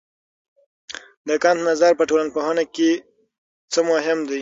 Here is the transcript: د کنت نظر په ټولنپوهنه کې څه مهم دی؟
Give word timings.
د 1.27 1.29
کنت 1.43 1.61
نظر 1.69 1.91
په 1.99 2.03
ټولنپوهنه 2.09 2.63
کې 2.75 2.91
څه 3.73 3.79
مهم 3.91 4.19
دی؟ 4.29 4.39